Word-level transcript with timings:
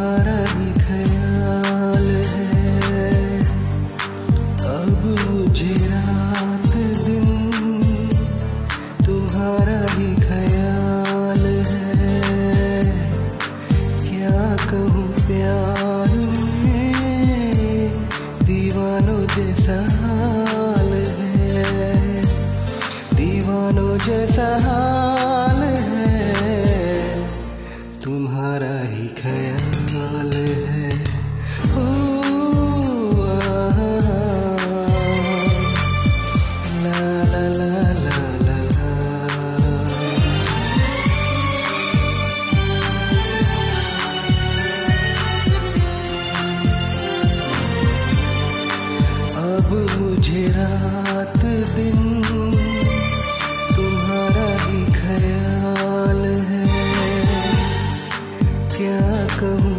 तुम्हारा 0.00 0.40
ही 0.50 0.68
ख्याल 0.80 2.06
है। 2.26 3.40
अब 4.66 5.02
मुझे 5.30 5.74
रात 5.90 6.76
दिन 7.06 7.26
तुम्हारा 9.06 9.80
ही 9.92 10.08
ख्याल 10.22 11.44
है। 11.66 12.14
क्या 14.06 14.40
कहूँ 14.70 15.08
प्यार 15.26 16.16
में 16.64 16.96
दीवानों 18.44 19.22
जैसा 19.36 19.78
हाल 19.98 20.92
है। 21.20 22.22
दीवानों 23.14 23.96
जैसा 23.98 24.48
हाल 24.66 25.09
could 59.40 59.69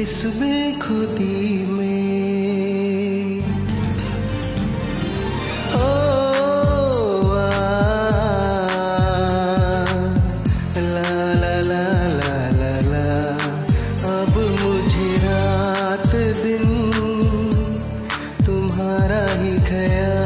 इस 0.00 0.20
बेखुदी 0.36 1.64
में। 1.68 3.42
ओ 5.76 5.88
ला 10.76 11.12
ला 11.40 11.54
ला 11.70 11.84
ला 12.20 12.36
ला 12.60 12.74
ला। 12.90 13.08
अब 14.14 14.32
मुझे 14.62 15.10
रात 15.26 16.12
दिन 16.42 16.64
तुम्हारा 18.46 19.24
ही 19.42 19.54
ख्याल 19.68 20.19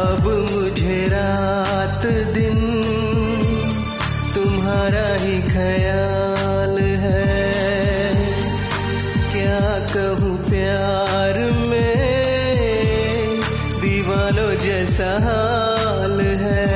अब 0.00 0.24
मुझे 0.50 0.98
रात 1.12 2.02
दिन 2.34 2.59
जैसा 14.62 15.10
हाल 15.24 16.20
है। 16.20 16.69